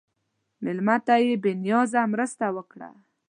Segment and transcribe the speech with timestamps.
[0.63, 1.13] مېلمه ته
[1.43, 2.89] بې نیازه مرسته وکړه.